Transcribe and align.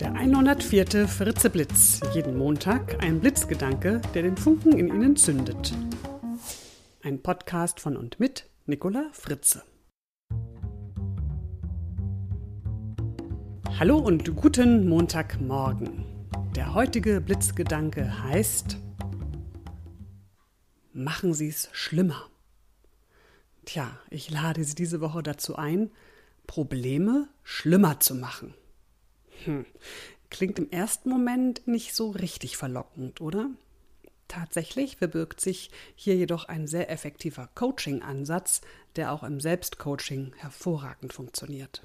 Der 0.00 0.12
104. 0.12 1.08
Fritze 1.08 1.48
Blitz. 1.48 2.00
Jeden 2.12 2.36
Montag 2.36 3.02
ein 3.02 3.18
Blitzgedanke, 3.18 4.02
der 4.12 4.24
den 4.24 4.36
Funken 4.36 4.78
in 4.78 4.88
Ihnen 4.88 5.16
zündet. 5.16 5.72
Ein 7.02 7.22
Podcast 7.22 7.80
von 7.80 7.96
und 7.96 8.20
mit 8.20 8.46
Nicola 8.66 9.08
Fritze. 9.12 9.62
Hallo 13.78 13.96
und 13.96 14.36
guten 14.36 14.86
Montagmorgen. 14.86 16.04
Der 16.54 16.74
heutige 16.74 17.22
Blitzgedanke 17.22 18.22
heißt 18.22 18.76
Machen 20.92 21.32
Sie 21.32 21.48
es 21.48 21.70
schlimmer. 21.72 22.28
Tja, 23.64 23.98
ich 24.10 24.30
lade 24.30 24.62
Sie 24.62 24.74
diese 24.74 25.00
Woche 25.00 25.22
dazu 25.22 25.56
ein, 25.56 25.90
Probleme 26.46 27.30
schlimmer 27.42 27.98
zu 27.98 28.14
machen. 28.14 28.52
Hm. 29.44 29.66
Klingt 30.30 30.58
im 30.58 30.70
ersten 30.70 31.08
Moment 31.08 31.66
nicht 31.66 31.94
so 31.94 32.10
richtig 32.10 32.56
verlockend, 32.56 33.20
oder? 33.20 33.50
Tatsächlich 34.28 34.96
verbirgt 34.96 35.40
sich 35.40 35.70
hier 35.94 36.16
jedoch 36.16 36.46
ein 36.46 36.66
sehr 36.66 36.90
effektiver 36.90 37.48
Coaching-Ansatz, 37.54 38.60
der 38.96 39.12
auch 39.12 39.22
im 39.22 39.40
Selbstcoaching 39.40 40.32
hervorragend 40.36 41.12
funktioniert. 41.12 41.82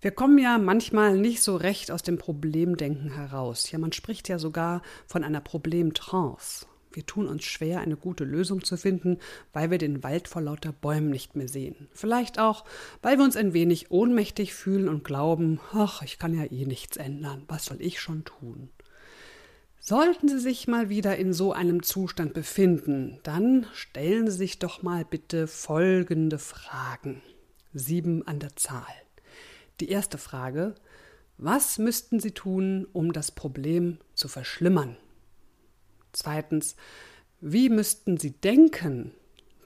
Wir 0.00 0.12
kommen 0.12 0.38
ja 0.38 0.58
manchmal 0.58 1.16
nicht 1.16 1.42
so 1.42 1.56
recht 1.56 1.90
aus 1.90 2.02
dem 2.02 2.18
Problemdenken 2.18 3.14
heraus. 3.14 3.70
Ja, 3.70 3.78
man 3.78 3.92
spricht 3.92 4.28
ja 4.28 4.38
sogar 4.38 4.82
von 5.06 5.24
einer 5.24 5.40
Problemtrance. 5.40 6.66
Wir 6.92 7.06
tun 7.06 7.26
uns 7.26 7.44
schwer, 7.44 7.80
eine 7.80 7.96
gute 7.96 8.24
Lösung 8.24 8.64
zu 8.64 8.76
finden, 8.76 9.18
weil 9.52 9.70
wir 9.70 9.78
den 9.78 10.02
Wald 10.02 10.28
vor 10.28 10.42
lauter 10.42 10.72
Bäumen 10.72 11.10
nicht 11.10 11.36
mehr 11.36 11.48
sehen. 11.48 11.88
Vielleicht 11.92 12.38
auch, 12.38 12.64
weil 13.02 13.18
wir 13.18 13.24
uns 13.24 13.36
ein 13.36 13.52
wenig 13.52 13.90
ohnmächtig 13.90 14.54
fühlen 14.54 14.88
und 14.88 15.04
glauben, 15.04 15.60
ach, 15.72 16.02
ich 16.02 16.18
kann 16.18 16.34
ja 16.34 16.44
eh 16.44 16.66
nichts 16.66 16.96
ändern, 16.96 17.44
was 17.48 17.66
soll 17.66 17.80
ich 17.80 18.00
schon 18.00 18.24
tun? 18.24 18.70
Sollten 19.84 20.28
Sie 20.28 20.38
sich 20.38 20.68
mal 20.68 20.90
wieder 20.90 21.16
in 21.16 21.32
so 21.32 21.52
einem 21.52 21.82
Zustand 21.82 22.34
befinden, 22.34 23.18
dann 23.24 23.66
stellen 23.72 24.30
Sie 24.30 24.36
sich 24.36 24.60
doch 24.60 24.82
mal 24.82 25.04
bitte 25.04 25.48
folgende 25.48 26.38
Fragen. 26.38 27.20
Sieben 27.74 28.24
an 28.24 28.38
der 28.38 28.54
Zahl. 28.54 28.84
Die 29.80 29.88
erste 29.88 30.18
Frage, 30.18 30.76
was 31.36 31.78
müssten 31.78 32.20
Sie 32.20 32.30
tun, 32.30 32.86
um 32.92 33.12
das 33.12 33.32
Problem 33.32 33.98
zu 34.14 34.28
verschlimmern? 34.28 34.96
Zweitens, 36.12 36.76
wie 37.40 37.68
müssten 37.68 38.18
Sie 38.18 38.32
denken, 38.32 39.12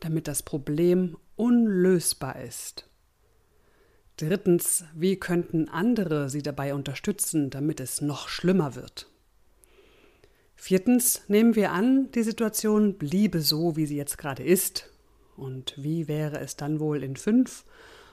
damit 0.01 0.29
das 0.29 0.43
Problem 0.43 1.17
unlösbar 1.37 2.41
ist? 2.41 2.89
Drittens, 4.17 4.85
wie 4.95 5.17
könnten 5.17 5.69
andere 5.69 6.31
Sie 6.31 6.43
dabei 6.43 6.75
unterstützen, 6.75 7.51
damit 7.51 7.81
es 7.81 8.01
noch 8.01 8.29
schlimmer 8.29 8.75
wird? 8.75 9.09
Viertens, 10.55 11.23
nehmen 11.29 11.55
wir 11.55 11.71
an, 11.73 12.11
die 12.13 12.23
Situation 12.23 12.97
bliebe 12.97 13.43
so, 13.43 13.77
wie 13.77 13.87
sie 13.87 13.97
jetzt 13.97 14.17
gerade 14.17 14.43
ist. 14.43 14.91
Und 15.37 15.75
wie 15.77 16.09
wäre 16.09 16.41
es 16.41 16.57
dann 16.57 16.81
wohl 16.81 17.03
in 17.03 17.17
fünf 17.17 17.65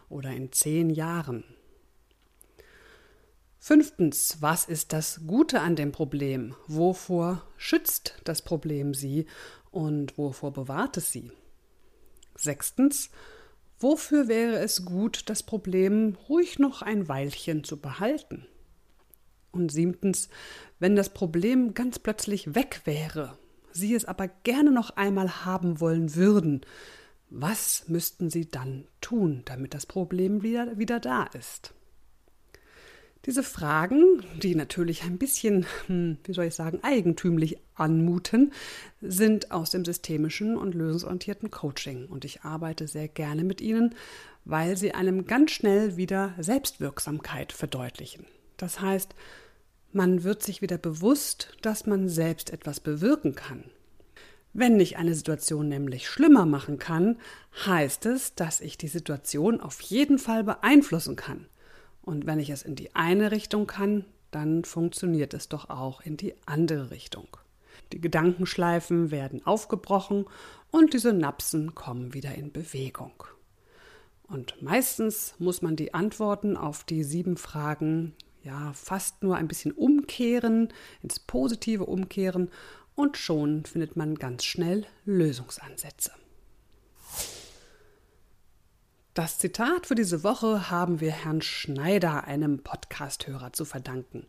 oder 0.10 0.30
in 0.32 0.52
zehn 0.52 0.90
Jahren? 0.90 1.46
Fünftens, 3.66 4.40
was 4.42 4.66
ist 4.66 4.92
das 4.92 5.22
Gute 5.26 5.62
an 5.62 5.78
dem 5.78 5.94
Problem? 5.94 6.54
Wovor 6.68 7.48
schützt 7.56 8.16
das 8.26 8.42
Problem 8.42 8.94
Sie 8.94 9.26
und 9.72 10.18
wovor 10.18 10.52
bewahrt 10.52 10.98
es 10.98 11.14
Sie? 11.14 11.32
Sechstens, 12.36 13.10
wofür 13.80 14.28
wäre 14.28 14.58
es 14.58 14.84
gut, 14.84 15.30
das 15.30 15.44
Problem 15.44 16.18
ruhig 16.28 16.60
noch 16.60 16.82
ein 16.82 17.08
Weilchen 17.08 17.64
zu 17.64 17.80
behalten? 17.80 18.46
Und 19.54 19.72
siebtens, 19.72 20.28
wenn 20.80 20.98
das 20.98 21.14
Problem 21.14 21.74
ganz 21.74 22.00
plötzlich 22.00 22.56
weg 22.56 22.82
wäre, 22.84 23.38
Sie 23.72 23.96
es 23.96 24.04
aber 24.04 24.28
gerne 24.28 24.72
noch 24.72 24.90
einmal 24.98 25.46
haben 25.46 25.80
wollen 25.80 26.16
würden, 26.16 26.66
was 27.30 27.88
müssten 27.88 28.30
Sie 28.30 28.46
dann 28.46 28.90
tun, 29.00 29.44
damit 29.46 29.74
das 29.74 29.86
Problem 29.86 30.44
wieder, 30.44 30.78
wieder 30.78 31.00
da 31.00 31.24
ist? 31.28 31.74
Diese 33.26 33.44
Fragen, 33.44 34.22
die 34.42 34.54
natürlich 34.54 35.04
ein 35.04 35.18
bisschen, 35.18 35.66
hm, 35.88 36.18
wie 36.26 36.34
soll 36.34 36.46
ich 36.46 36.56
sagen, 36.56 36.80
eigentümlich 36.84 37.58
anmuten, 37.74 38.52
sind 39.02 39.52
aus 39.52 39.70
dem 39.70 39.86
systemischen 39.86 40.58
und 40.58 40.76
lösungsorientierten 40.76 41.50
Coaching. 41.50 42.08
Und 42.08 42.26
ich 42.26 42.42
arbeite 42.42 42.86
sehr 42.86 43.08
gerne 43.08 43.46
mit 43.46 43.62
ihnen, 43.62 43.96
weil 44.44 44.76
sie 44.76 44.94
einem 44.94 45.26
ganz 45.26 45.52
schnell 45.52 45.96
wieder 45.96 46.34
Selbstwirksamkeit 46.38 47.54
verdeutlichen. 47.54 48.26
Das 48.58 48.82
heißt, 48.82 49.16
man 49.94 50.24
wird 50.24 50.44
sich 50.44 50.62
wieder 50.62 50.78
bewusst, 50.78 51.58
dass 51.62 51.86
man 51.86 52.10
selbst 52.10 52.52
etwas 52.52 52.82
bewirken 52.82 53.36
kann. 53.36 53.64
Wenn 54.52 54.78
ich 54.82 54.98
eine 54.98 55.16
Situation 55.16 55.70
nämlich 55.70 56.10
schlimmer 56.10 56.46
machen 56.46 56.78
kann, 56.78 57.18
heißt 57.66 58.06
es, 58.06 58.36
dass 58.36 58.60
ich 58.60 58.78
die 58.78 58.90
Situation 58.90 59.62
auf 59.62 59.80
jeden 59.80 60.20
Fall 60.20 60.44
beeinflussen 60.44 61.16
kann. 61.16 61.48
Und 62.04 62.26
wenn 62.26 62.40
ich 62.40 62.50
es 62.50 62.62
in 62.64 62.76
die 62.76 62.94
eine 62.96 63.32
Richtung 63.32 63.66
kann, 63.68 64.06
dann 64.32 64.66
funktioniert 64.66 65.34
es 65.34 65.50
doch 65.50 65.70
auch 65.70 66.02
in 66.02 66.18
die 66.18 66.34
andere 66.46 66.92
Richtung. 66.92 67.28
Die 67.92 68.02
Gedankenschleifen 68.02 69.12
werden 69.12 69.46
aufgebrochen 69.46 70.26
und 70.72 70.94
die 70.94 71.00
Synapsen 71.00 71.76
kommen 71.76 72.14
wieder 72.14 72.36
in 72.36 72.52
Bewegung. 72.52 73.24
Und 74.28 74.62
meistens 74.62 75.36
muss 75.38 75.62
man 75.62 75.76
die 75.76 75.94
Antworten 75.94 76.58
auf 76.58 76.84
die 76.84 77.04
sieben 77.04 77.38
Fragen 77.38 78.14
ja 78.44 78.74
fast 78.74 79.24
nur 79.24 79.36
ein 79.38 79.48
bisschen 79.48 79.72
umkehren, 79.72 80.70
ins 81.02 81.20
Positive 81.20 81.86
umkehren 81.86 82.50
und 82.96 83.18
schon 83.18 83.66
findet 83.66 83.96
man 83.96 84.16
ganz 84.16 84.44
schnell 84.44 84.86
Lösungsansätze. 85.06 86.12
Das 89.14 89.38
Zitat 89.38 89.86
für 89.86 89.94
diese 89.94 90.24
Woche 90.24 90.72
haben 90.72 91.00
wir 91.00 91.12
Herrn 91.12 91.44
Schneider, 91.44 92.24
einem 92.24 92.64
Podcasthörer, 92.64 93.54
zu 93.54 93.64
verdanken. 93.64 94.26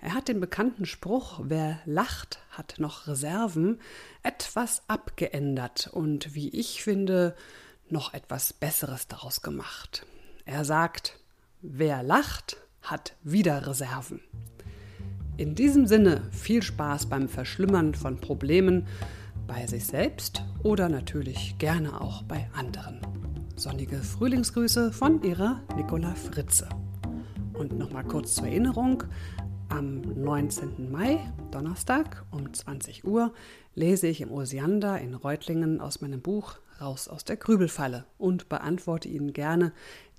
Er 0.00 0.14
hat 0.14 0.26
den 0.26 0.40
bekannten 0.40 0.84
Spruch, 0.84 1.38
wer 1.44 1.78
lacht, 1.84 2.40
hat 2.50 2.74
noch 2.78 3.06
Reserven, 3.06 3.80
etwas 4.24 4.82
abgeändert 4.88 5.90
und, 5.92 6.34
wie 6.34 6.48
ich 6.48 6.82
finde, 6.82 7.36
noch 7.88 8.14
etwas 8.14 8.52
Besseres 8.52 9.06
daraus 9.06 9.42
gemacht. 9.42 10.04
Er 10.44 10.64
sagt, 10.64 11.20
wer 11.62 12.02
lacht, 12.02 12.56
hat 12.82 13.14
wieder 13.22 13.64
Reserven. 13.64 14.20
In 15.36 15.54
diesem 15.54 15.86
Sinne 15.86 16.28
viel 16.32 16.64
Spaß 16.64 17.06
beim 17.06 17.28
Verschlimmern 17.28 17.94
von 17.94 18.20
Problemen 18.20 18.88
bei 19.46 19.68
sich 19.68 19.86
selbst 19.86 20.42
oder 20.64 20.88
natürlich 20.88 21.58
gerne 21.58 22.00
auch 22.00 22.24
bei 22.24 22.50
anderen. 22.54 23.25
Sonnige 23.58 23.96
Frühlingsgrüße 23.96 24.92
von 24.92 25.22
ihrer 25.22 25.62
Nicola 25.76 26.14
Fritze. 26.14 26.68
Und 27.54 27.78
nochmal 27.78 28.04
kurz 28.04 28.34
zur 28.34 28.48
Erinnerung, 28.48 29.04
am 29.70 30.02
19. 30.02 30.92
Mai, 30.92 31.18
Donnerstag 31.50 32.26
um 32.30 32.52
20 32.52 33.06
Uhr, 33.06 33.32
lese 33.74 34.08
ich 34.08 34.20
im 34.20 34.30
Osiander 34.30 35.00
in 35.00 35.14
Reutlingen 35.14 35.80
aus 35.80 36.02
meinem 36.02 36.20
Buch 36.20 36.58
Raus 36.82 37.08
aus 37.08 37.24
der 37.24 37.38
Grübelfalle 37.38 38.04
und 38.18 38.50
beantworte 38.50 39.08
Ihnen 39.08 39.32
gerne 39.32 39.72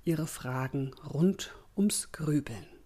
Ihre 0.04 0.26
Fragen 0.26 0.90
rund 1.08 1.54
ums 1.76 2.10
Grübeln. 2.10 2.77